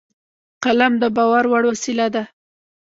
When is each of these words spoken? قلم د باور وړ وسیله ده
قلم 0.63 0.93
د 1.01 1.03
باور 1.15 1.43
وړ 1.51 1.63
وسیله 1.71 2.07
ده 2.15 2.23